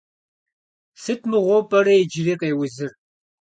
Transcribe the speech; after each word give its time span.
Сыт 1.01 1.21
мыгъуэу 1.29 1.67
пӏэрэ 1.69 1.93
иджыри 2.01 2.35
къеузыр? 2.39 2.91